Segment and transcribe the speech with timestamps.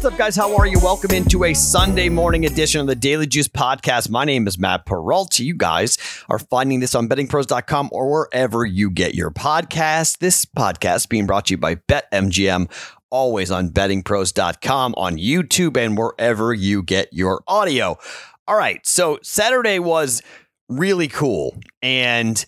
[0.00, 0.34] What's up, guys?
[0.34, 0.78] How are you?
[0.78, 4.08] Welcome into a Sunday morning edition of the Daily Juice Podcast.
[4.08, 5.38] My name is Matt Perrault.
[5.38, 5.98] You guys
[6.30, 10.16] are finding this on bettingpros.com or wherever you get your podcast.
[10.16, 12.70] This podcast being brought to you by BetMGM,
[13.10, 17.98] always on bettingpros.com, on YouTube, and wherever you get your audio.
[18.48, 18.80] All right.
[18.86, 20.22] So Saturday was
[20.70, 21.58] really cool.
[21.82, 22.42] And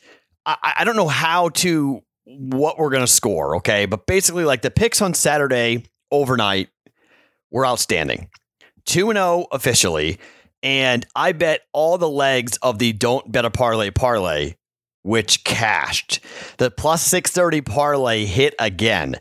[0.46, 3.56] I, I don't know how to what we're going to score.
[3.56, 3.84] Okay.
[3.84, 6.68] But basically, like the picks on Saturday overnight
[7.52, 8.28] were outstanding.
[8.86, 10.18] 2 0 officially.
[10.62, 14.54] And I bet all the legs of the don't bet a parlay parlay,
[15.02, 16.20] which cashed.
[16.58, 19.16] The plus 630 parlay hit again.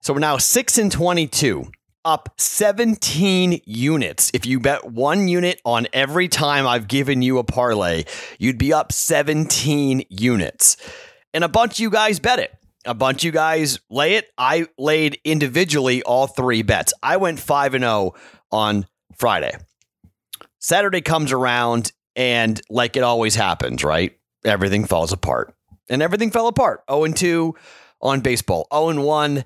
[0.00, 1.70] So we're now 6 and 22,
[2.04, 4.32] up 17 units.
[4.34, 8.04] If you bet one unit on every time I've given you a parlay,
[8.40, 10.76] you'd be up 17 units.
[11.32, 12.52] And a bunch of you guys bet it
[12.84, 14.28] a bunch of you guys lay it.
[14.36, 16.92] I laid individually all three bets.
[17.02, 18.14] I went 5 and 0
[18.50, 19.56] on Friday.
[20.58, 24.16] Saturday comes around and like it always happens, right?
[24.44, 25.54] Everything falls apart.
[25.88, 26.82] And everything fell apart.
[26.90, 27.54] 0 and 2
[28.00, 29.44] on baseball, 0 and 1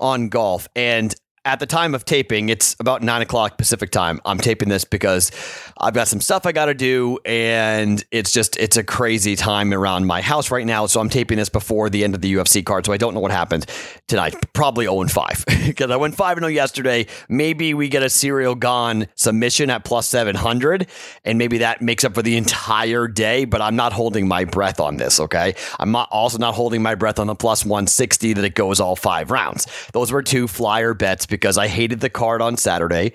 [0.00, 0.68] on golf.
[0.74, 1.14] And
[1.44, 4.20] at the time of taping, it's about nine o'clock Pacific time.
[4.24, 5.32] I'm taping this because
[5.76, 9.74] I've got some stuff I got to do, and it's just it's a crazy time
[9.74, 10.86] around my house right now.
[10.86, 13.20] So I'm taping this before the end of the UFC card, so I don't know
[13.20, 13.66] what happened
[14.06, 14.36] tonight.
[14.52, 17.06] Probably 0 and 5 because I went 5 0 yesterday.
[17.28, 20.86] Maybe we get a Ciryl Gane submission at plus 700,
[21.24, 23.46] and maybe that makes up for the entire day.
[23.46, 25.18] But I'm not holding my breath on this.
[25.18, 28.78] Okay, I'm not, also not holding my breath on the plus 160 that it goes
[28.78, 29.66] all five rounds.
[29.92, 33.14] Those were two flyer bets because I hated the card on Saturday.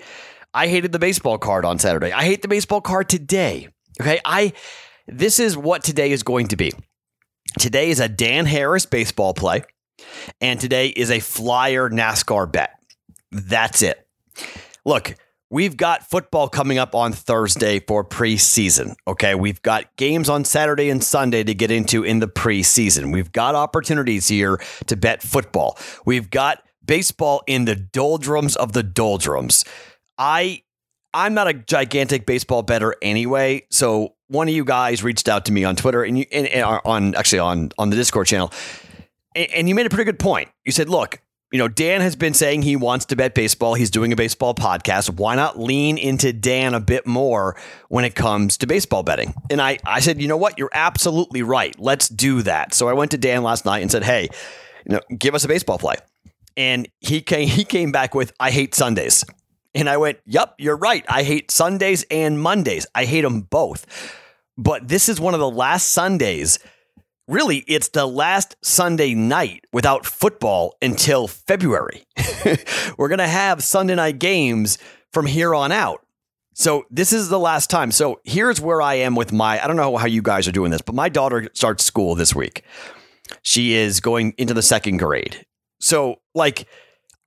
[0.52, 2.12] I hated the baseball card on Saturday.
[2.12, 3.68] I hate the baseball card today.
[4.00, 4.20] Okay.
[4.24, 4.52] I,
[5.06, 6.72] this is what today is going to be.
[7.58, 9.62] Today is a Dan Harris baseball play,
[10.40, 12.70] and today is a flyer NASCAR bet.
[13.32, 14.06] That's it.
[14.84, 15.14] Look,
[15.48, 18.94] we've got football coming up on Thursday for preseason.
[19.06, 19.34] Okay.
[19.34, 23.12] We've got games on Saturday and Sunday to get into in the preseason.
[23.12, 25.78] We've got opportunities here to bet football.
[26.04, 29.64] We've got baseball in the doldrums of the doldrums.
[30.18, 30.62] I
[31.14, 35.52] I'm not a gigantic baseball better anyway, so one of you guys reached out to
[35.52, 38.52] me on Twitter and you and, and on actually on on the Discord channel,
[39.36, 40.48] and, and you made a pretty good point.
[40.64, 41.20] You said, "Look,
[41.52, 43.74] you know, Dan has been saying he wants to bet baseball.
[43.74, 45.10] He's doing a baseball podcast.
[45.10, 47.56] Why not lean into Dan a bit more
[47.88, 49.32] when it comes to baseball betting?
[49.48, 50.58] And I, I said, you know what?
[50.58, 51.74] You're absolutely right.
[51.78, 52.74] Let's do that.
[52.74, 54.28] So I went to Dan last night and said, hey,
[54.84, 55.96] you know, give us a baseball play
[56.58, 59.24] and he came he came back with I hate Sundays.
[59.74, 61.04] And I went, "Yep, you're right.
[61.08, 62.86] I hate Sundays and Mondays.
[62.94, 63.86] I hate them both."
[64.58, 66.58] But this is one of the last Sundays.
[67.28, 72.02] Really, it's the last Sunday night without football until February.
[72.98, 74.78] We're going to have Sunday night games
[75.12, 76.04] from here on out.
[76.54, 77.92] So this is the last time.
[77.92, 80.72] So here's where I am with my I don't know how you guys are doing
[80.72, 82.64] this, but my daughter starts school this week.
[83.42, 85.44] She is going into the second grade.
[85.80, 86.66] So, like,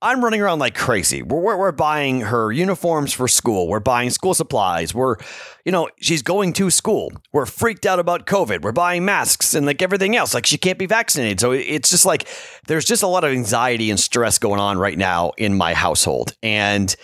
[0.02, 1.22] I'm running around like crazy.
[1.22, 3.68] We're, we're, we're, buying her uniforms for school.
[3.68, 4.92] We're buying school supplies.
[4.92, 5.16] We're,
[5.64, 7.12] you know, she's going to school.
[7.32, 8.62] We're freaked out about COVID.
[8.62, 10.34] We're buying masks and like everything else.
[10.34, 11.38] Like she can't be vaccinated.
[11.38, 12.26] So it's just like
[12.66, 16.36] there's just a lot of anxiety and stress going on right now in my household.
[16.42, 16.94] And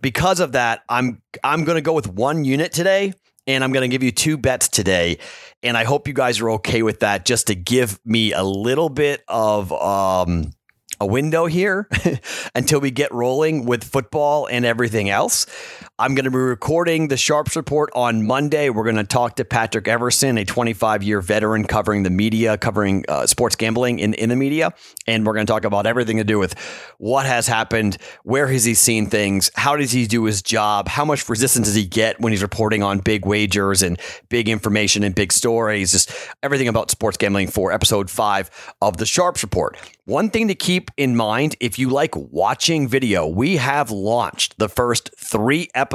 [0.00, 3.12] because of that, I'm I'm going to go with one unit today
[3.48, 5.18] and I'm going to give you two bets today.
[5.64, 8.88] And I hope you guys are okay with that just to give me a little
[8.88, 10.52] bit of um
[11.00, 11.88] a window here
[12.54, 15.46] until we get rolling with football and everything else.
[15.98, 18.68] I'm going to be recording the Sharps Report on Monday.
[18.68, 23.06] We're going to talk to Patrick Everson, a 25 year veteran covering the media, covering
[23.08, 24.74] uh, sports gambling in, in the media.
[25.06, 26.52] And we're going to talk about everything to do with
[26.98, 31.06] what has happened, where has he seen things, how does he do his job, how
[31.06, 35.14] much resistance does he get when he's reporting on big wagers and big information and
[35.14, 38.50] big stories, just everything about sports gambling for episode five
[38.82, 39.78] of the Sharps Report.
[40.04, 44.68] One thing to keep in mind if you like watching video, we have launched the
[44.68, 45.85] first three episodes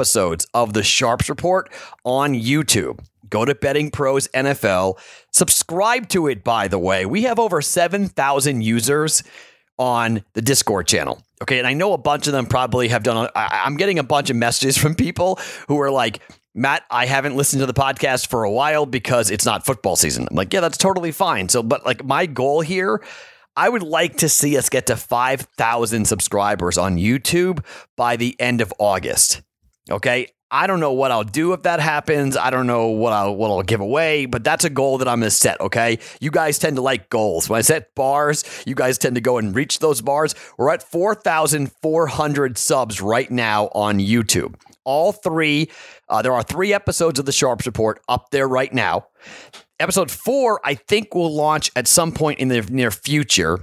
[0.54, 1.72] of the Sharps Report
[2.04, 3.04] on YouTube.
[3.28, 4.98] Go to Betting Pros NFL,
[5.32, 7.06] subscribe to it, by the way.
[7.06, 9.22] We have over 7,000 users
[9.78, 11.22] on the Discord channel.
[11.40, 11.58] Okay.
[11.58, 14.36] And I know a bunch of them probably have done, I'm getting a bunch of
[14.36, 16.20] messages from people who are like,
[16.54, 20.28] Matt, I haven't listened to the podcast for a while because it's not football season.
[20.30, 21.48] I'm like, yeah, that's totally fine.
[21.48, 23.02] So, but like my goal here
[23.54, 27.64] I would like to see us get to 5,000 subscribers on YouTube
[27.96, 29.42] by the end of August.
[29.92, 30.28] Okay.
[30.54, 32.36] I don't know what I'll do if that happens.
[32.36, 35.22] I don't know what I'll what I'll give away, but that's a goal that I'm
[35.22, 35.58] to set.
[35.62, 37.48] Okay, you guys tend to like goals.
[37.48, 40.34] When I set bars, you guys tend to go and reach those bars.
[40.58, 44.56] We're at four thousand four hundred subs right now on YouTube.
[44.84, 45.70] All three,
[46.10, 49.06] uh, there are three episodes of the Sharps Report up there right now.
[49.80, 53.58] Episode four, I think, will launch at some point in the near future.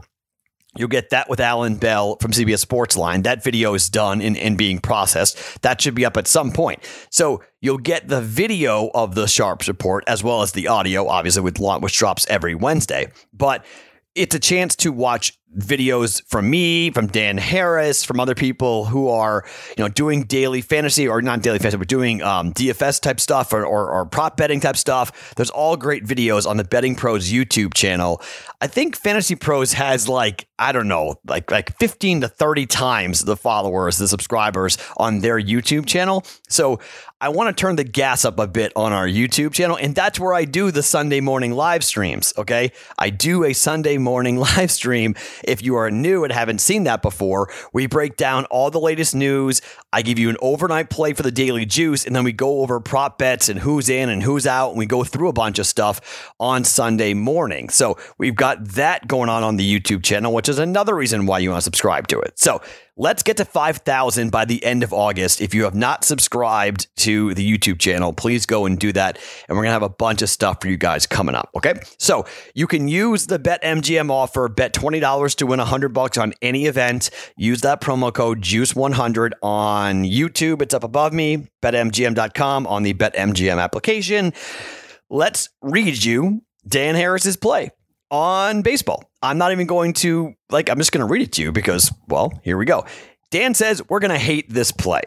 [0.77, 3.24] You'll get that with Alan Bell from CBS Sportsline.
[3.24, 5.62] That video is done and, and being processed.
[5.63, 6.80] That should be up at some point.
[7.10, 11.42] So you'll get the video of the Sharps report as well as the audio, obviously,
[11.42, 13.12] with which drops every Wednesday.
[13.33, 13.66] But
[14.13, 19.10] it's a chance to watch videos from me, from Dan Harris, from other people who
[19.10, 19.46] are,
[19.78, 23.51] you know, doing daily fantasy or not daily fantasy, but doing um, DFS type stuff
[23.51, 25.34] or, or, or, prop betting type stuff.
[25.36, 28.22] There's all great videos on the Betting Pros YouTube channel.
[28.62, 33.25] I think Fantasy Pros has like, I don't know, like like 15 to 30 times
[33.25, 36.25] the followers, the subscribers on their YouTube channel.
[36.50, 36.80] So
[37.22, 40.19] I want to turn the gas up a bit on our YouTube channel, and that's
[40.19, 42.34] where I do the Sunday morning live streams.
[42.38, 42.72] Okay.
[42.98, 47.01] I do a Sunday morning live stream if you are new and haven't seen that
[47.01, 49.62] before, we break down all the latest news.
[49.91, 52.80] I give you an overnight play for the Daily Juice, and then we go over
[52.80, 55.65] prop bets and who's in and who's out, and we go through a bunch of
[55.65, 57.69] stuff on Sunday morning.
[57.69, 61.39] So we've got that going on on the YouTube channel, which is another reason why
[61.39, 62.38] you want to subscribe to it.
[62.39, 62.62] So
[63.01, 65.40] Let's get to 5,000 by the end of August.
[65.40, 69.18] If you have not subscribed to the YouTube channel, please go and do that.
[69.48, 71.50] And we're going to have a bunch of stuff for you guys coming up.
[71.56, 71.75] Okay.
[71.98, 76.66] So you can use the BetMGM offer, bet $20 to win 100 bucks on any
[76.66, 77.10] event.
[77.38, 80.62] Use that promo code JUICE100 on YouTube.
[80.62, 84.34] It's up above me, betmgm.com on the BetMGM application.
[85.10, 87.72] Let's read you Dan Harris's play
[88.11, 89.11] on baseball.
[89.21, 91.91] I'm not even going to, like, I'm just going to read it to you because,
[92.07, 92.85] well, here we go.
[93.31, 95.01] Dan says we're going to hate this play.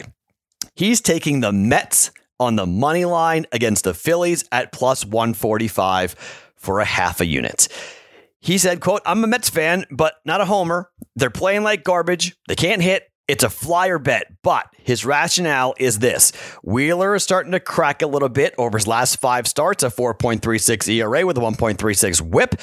[0.74, 6.14] He's taking the Mets on the money line against the Phillies at plus 145
[6.56, 7.68] for a half a unit.
[8.40, 10.90] He said, quote, I'm a Mets fan, but not a homer.
[11.14, 12.36] They're playing like garbage.
[12.48, 13.04] They can't hit.
[13.28, 16.32] It's a flyer bet, but his rationale is this.
[16.62, 20.88] Wheeler is starting to crack a little bit over his last five starts, a 4.36
[20.88, 22.56] ERA with a 1.36 WHIP.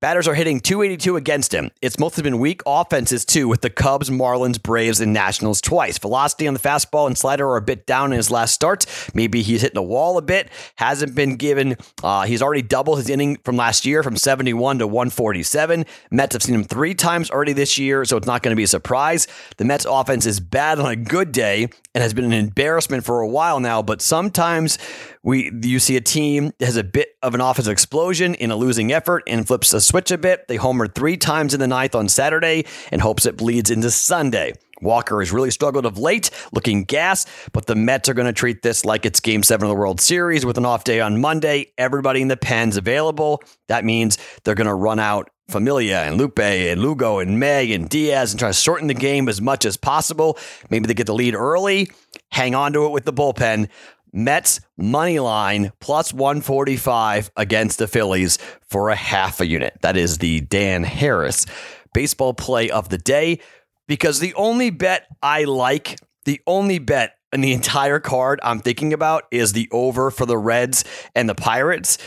[0.00, 1.72] Batters are hitting 282 against him.
[1.82, 5.98] It's mostly been weak offenses too, with the Cubs, Marlins, Braves, and Nationals twice.
[5.98, 8.86] Velocity on the fastball and slider are a bit down in his last starts.
[9.12, 10.50] Maybe he's hitting the wall a bit.
[10.76, 11.76] Hasn't been given.
[12.00, 15.84] Uh, he's already doubled his inning from last year, from 71 to 147.
[16.12, 18.62] Mets have seen him three times already this year, so it's not going to be
[18.62, 19.26] a surprise.
[19.56, 23.20] The Mets offense is bad on a good day and has been an embarrassment for
[23.20, 23.82] a while now.
[23.82, 24.78] But sometimes
[25.22, 28.92] we you see a team has a bit of an offensive explosion in a losing
[28.92, 30.48] effort and flips a switch a bit.
[30.48, 34.54] They homered three times in the ninth on Saturday and hopes it bleeds into Sunday.
[34.80, 38.62] Walker has really struggled of late, looking gas, but the Mets are going to treat
[38.62, 41.72] this like it's game seven of the World Series with an off day on Monday.
[41.76, 43.42] Everybody in the pen's available.
[43.66, 47.88] That means they're going to run out Familia and Loup and Lugo and May and
[47.88, 50.38] Diaz and try to shorten the game as much as possible.
[50.68, 51.90] Maybe they get the lead early,
[52.30, 53.68] hang on to it with the bullpen.
[54.12, 58.38] Mets money line plus 145 against the Phillies
[58.68, 59.78] for a half a unit.
[59.82, 61.46] That is the Dan Harris
[61.94, 63.40] baseball play of the day
[63.86, 68.92] because the only bet I like, the only bet in the entire card I'm thinking
[68.92, 70.84] about is the over for the Reds
[71.14, 71.98] and the Pirates.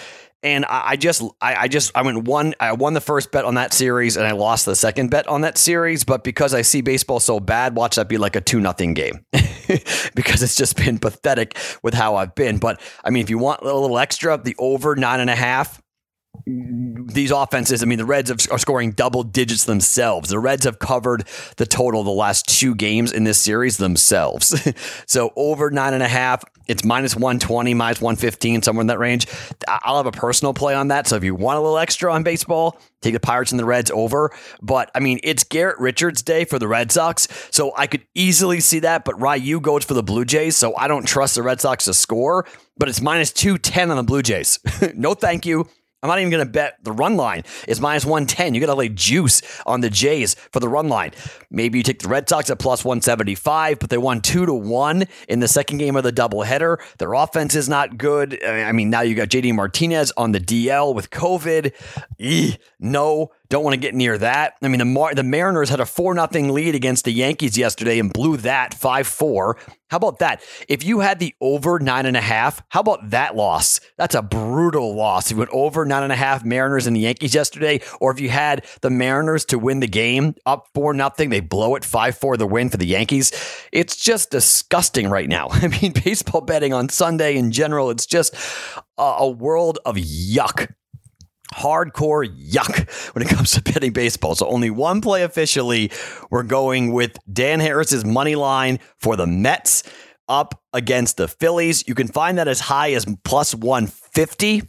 [0.43, 3.73] And I, just, I, just, I went one, I won the first bet on that
[3.73, 6.03] series, and I lost the second bet on that series.
[6.03, 9.23] But because I see baseball so bad, watch that be like a two nothing game,
[10.15, 12.57] because it's just been pathetic with how I've been.
[12.57, 15.79] But I mean, if you want a little extra, the over nine and a half
[16.45, 20.29] these offenses, I mean, the Reds have, are scoring double digits themselves.
[20.29, 24.55] The Reds have covered the total of the last two games in this series themselves.
[25.05, 29.27] so over nine and a half, it's minus 120, minus 115, somewhere in that range.
[29.67, 31.07] I'll have a personal play on that.
[31.07, 33.91] So if you want a little extra on baseball, take the Pirates and the Reds
[33.91, 34.31] over.
[34.61, 37.27] But I mean, it's Garrett Richards' day for the Red Sox.
[37.51, 39.05] So I could easily see that.
[39.05, 40.55] But Ryu goes for the Blue Jays.
[40.55, 42.47] So I don't trust the Red Sox to score.
[42.77, 44.59] But it's minus 210 on the Blue Jays.
[44.95, 45.67] no, thank you.
[46.01, 48.55] I'm not even going to bet the run line is minus 110.
[48.55, 51.11] You got to lay juice on the Jays for the run line.
[51.49, 55.05] Maybe you take the Red Sox at plus 175, but they won 2 to 1
[55.29, 56.77] in the second game of the doubleheader.
[56.97, 58.43] Their offense is not good.
[58.43, 61.73] I mean, now you got JD Martinez on the DL with COVID.
[62.19, 64.53] Eeh, no Don't want to get near that.
[64.61, 67.99] I mean, the Mar- the Mariners had a 4 0 lead against the Yankees yesterday
[67.99, 69.57] and blew that 5 4.
[69.89, 70.41] How about that?
[70.69, 73.81] If you had the over nine and a half, how about that loss?
[73.97, 75.25] That's a brutal loss.
[75.25, 78.21] If you went over nine and a half Mariners and the Yankees yesterday, or if
[78.21, 82.17] you had the Mariners to win the game up 4 nothing, they blow it 5
[82.17, 83.33] 4 the win for the Yankees.
[83.73, 85.49] It's just disgusting right now.
[85.51, 88.33] I mean, baseball betting on Sunday in general, it's just
[88.97, 90.69] a, a world of yuck
[91.61, 94.35] hardcore yuck when it comes to betting baseball.
[94.35, 95.91] So only one play officially.
[96.29, 99.83] We're going with Dan Harris's money line for the Mets
[100.27, 101.87] up against the Phillies.
[101.87, 104.63] You can find that as high as plus 150.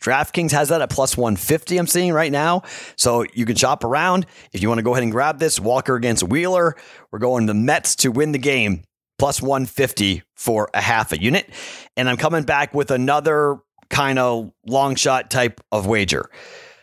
[0.00, 2.62] DraftKings has that at plus 150, I'm seeing right now.
[2.96, 4.24] So you can shop around.
[4.52, 6.74] If you want to go ahead and grab this, Walker against Wheeler,
[7.12, 8.84] we're going the Mets to win the game,
[9.18, 11.50] plus 150 for a half a unit.
[11.96, 13.58] And I'm coming back with another
[13.90, 16.30] kind of long shot type of wager.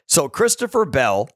[0.07, 1.29] So Christopher Bell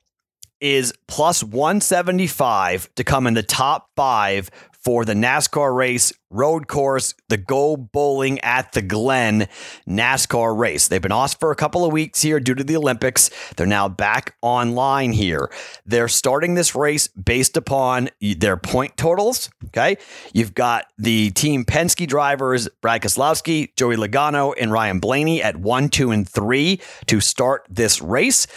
[0.60, 4.52] is plus 175 to come in the top five
[4.84, 9.48] for the NASCAR race road course, the Go Bowling at the Glen
[9.88, 10.88] NASCAR race.
[10.88, 13.30] They've been off for a couple of weeks here due to the Olympics.
[13.56, 15.52] They're now back online here.
[15.86, 19.50] They're starting this race based upon their point totals.
[19.68, 19.98] Okay.
[20.34, 25.90] You've got the team Penske drivers, Brad Keselowski, Joey Logano, and Ryan Blaney at one,
[25.90, 28.48] two, and three to start this race.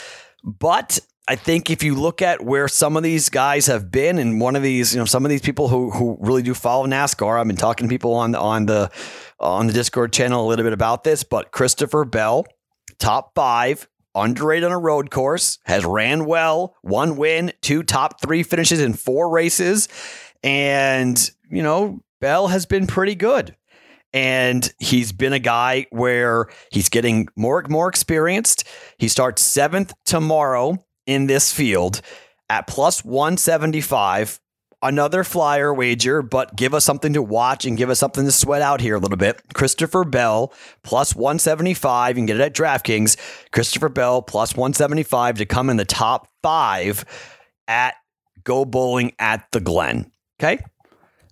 [0.43, 4.41] But I think if you look at where some of these guys have been, and
[4.41, 7.41] one of these, you know, some of these people who who really do follow NASCAR,
[7.41, 8.91] I've been talking to people on the on the
[9.41, 12.45] on the Discord channel a little bit about this, but Christopher Bell,
[12.99, 18.43] top five, underrated on a road course, has ran well, one win, two top three
[18.43, 19.89] finishes in four races,
[20.43, 23.57] and you know, Bell has been pretty good.
[24.13, 28.63] And he's been a guy where he's getting more more experienced.
[28.97, 32.01] He starts seventh tomorrow in this field
[32.49, 34.41] at plus 175.
[34.83, 38.61] Another flyer wager, but give us something to watch and give us something to sweat
[38.61, 39.41] out here a little bit.
[39.55, 42.11] Christopher Bell plus 175.
[42.11, 43.17] You can get it at DraftKings.
[43.51, 47.07] Christopher Bell plus 175 to come in the top five
[47.67, 47.95] at
[48.45, 50.11] Go Bowling at the Glen.
[50.39, 50.63] Okay.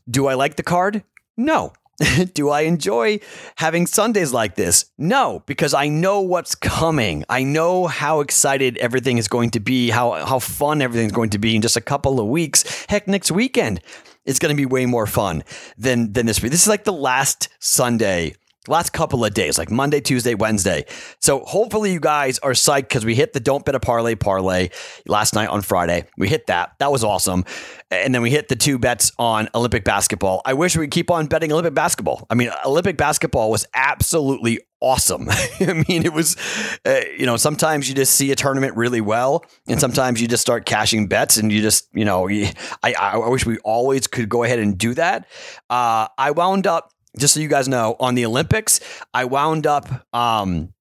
[0.08, 1.04] Do I like the card?
[1.36, 1.74] No.
[2.34, 3.20] Do I enjoy
[3.56, 4.86] having Sundays like this?
[4.98, 7.24] No, because I know what's coming.
[7.28, 11.38] I know how excited everything is going to be, how, how fun everything's going to
[11.38, 12.86] be in just a couple of weeks.
[12.88, 13.80] Heck, next weekend,
[14.24, 15.44] it's going to be way more fun
[15.76, 16.52] than, than this week.
[16.52, 18.34] This is like the last Sunday
[18.68, 20.84] last couple of days, like Monday, Tuesday, Wednesday.
[21.20, 24.70] So hopefully you guys are psyched because we hit the don't bet a parlay parlay
[25.06, 26.06] last night on Friday.
[26.16, 26.74] We hit that.
[26.78, 27.44] That was awesome.
[27.90, 30.42] And then we hit the two bets on Olympic basketball.
[30.44, 32.26] I wish we keep on betting Olympic basketball.
[32.30, 35.28] I mean, Olympic basketball was absolutely awesome.
[35.60, 36.36] I mean, it was,
[36.84, 40.42] uh, you know, sometimes you just see a tournament really well, and sometimes you just
[40.42, 44.42] start cashing bets, and you just, you know, I, I wish we always could go
[44.42, 45.26] ahead and do that.
[45.70, 48.80] Uh, I wound up just so you guys know, on the Olympics,
[49.12, 50.72] I wound up um,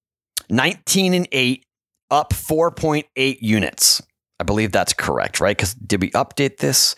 [0.50, 1.66] 19 and 8,
[2.10, 4.02] up 4.8 units.
[4.40, 5.56] I believe that's correct, right?
[5.56, 6.96] Because did we update this?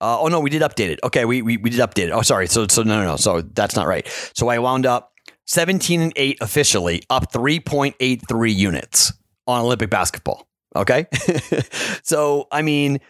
[0.00, 1.00] Uh, oh no, we did update it.
[1.04, 2.12] Okay, we, we we did update it.
[2.12, 2.46] Oh, sorry.
[2.46, 3.16] So so no no no.
[3.16, 4.06] So that's not right.
[4.34, 5.12] So I wound up
[5.46, 9.12] 17 and 8 officially, up 3.83 units
[9.46, 10.48] on Olympic basketball.
[10.76, 11.06] Okay.
[12.02, 13.00] so I mean,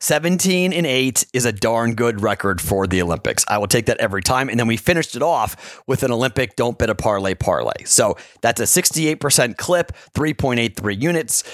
[0.00, 3.44] 17 and 8 is a darn good record for the Olympics.
[3.48, 4.48] I will take that every time.
[4.48, 7.84] And then we finished it off with an Olympic don't bet a parlay parlay.
[7.84, 11.44] So that's a 68% clip, 3.83 units.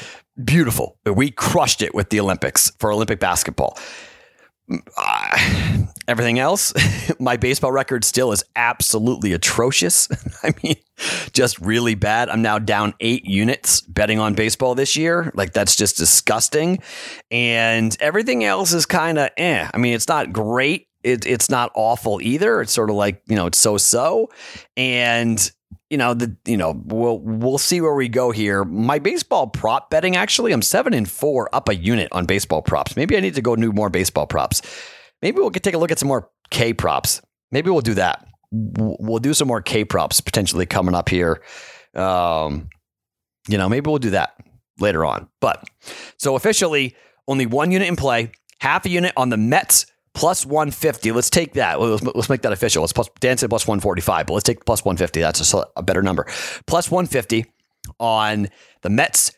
[0.42, 0.96] Beautiful.
[1.04, 3.78] We crushed it with the Olympics for Olympic basketball.
[4.96, 5.61] Uh,
[6.12, 6.72] everything else,
[7.18, 10.08] my baseball record still is absolutely atrocious.
[10.44, 10.76] I mean,
[11.32, 12.28] just really bad.
[12.28, 15.32] I'm now down eight units betting on baseball this year.
[15.34, 16.78] Like, that's just disgusting.
[17.30, 19.68] And everything else is kind of eh.
[19.72, 20.86] I mean, it's not great.
[21.02, 22.60] It, it's not awful either.
[22.60, 24.30] It's sort of like, you know, it's so so.
[24.76, 25.50] And
[25.88, 28.64] you know the you know we'll we'll see where we go here.
[28.64, 32.96] My baseball prop betting actually, I'm seven and four up a unit on baseball props.
[32.96, 34.62] Maybe I need to go do more baseball props.
[35.22, 37.22] Maybe we'll take a look at some more K props.
[37.50, 38.26] Maybe we'll do that.
[38.50, 41.42] We'll do some more K props potentially coming up here.
[41.94, 42.68] Um,
[43.48, 44.34] you know, maybe we'll do that
[44.78, 45.28] later on.
[45.40, 45.64] But
[46.18, 46.96] so officially,
[47.28, 51.12] only one unit in play, half a unit on the Mets plus 150.
[51.12, 51.80] Let's take that.
[51.80, 52.82] Let's, let's make that official.
[52.82, 55.20] Let's plus, Dan said plus 145, but let's take plus 150.
[55.20, 56.26] That's a, a better number.
[56.66, 57.46] Plus 150
[57.98, 58.48] on
[58.82, 59.32] the Mets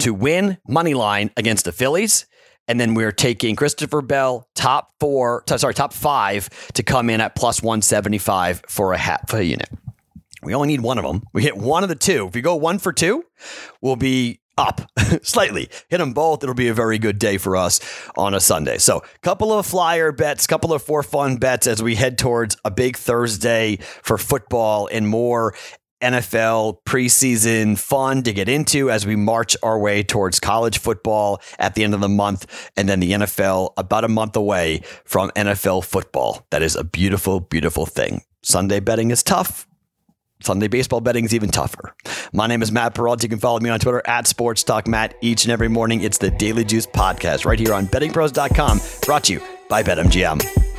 [0.00, 2.26] to win money line against the Phillies.
[2.66, 7.34] And then we're taking Christopher Bell top four, sorry, top five to come in at
[7.34, 9.68] plus 175 for a half a unit.
[10.42, 11.22] We only need one of them.
[11.32, 12.28] We hit one of the two.
[12.28, 13.24] If we go one for two,
[13.80, 14.82] we'll be up
[15.22, 15.68] slightly.
[15.88, 16.42] Hit them both.
[16.42, 17.80] It'll be a very good day for us
[18.16, 18.78] on a Sunday.
[18.78, 22.70] So, couple of flyer bets, couple of for fun bets as we head towards a
[22.70, 25.54] big Thursday for football and more.
[26.04, 31.74] NFL preseason fun to get into as we march our way towards college football at
[31.74, 35.84] the end of the month, and then the NFL about a month away from NFL
[35.84, 36.46] football.
[36.50, 38.22] That is a beautiful, beautiful thing.
[38.42, 39.66] Sunday betting is tough.
[40.42, 41.94] Sunday baseball betting is even tougher.
[42.32, 43.22] My name is Matt Perrault.
[43.22, 46.02] You can follow me on Twitter at Sports Talk Matt each and every morning.
[46.02, 50.73] It's the Daily Juice podcast right here on bettingpros.com, brought to you by BetMGM.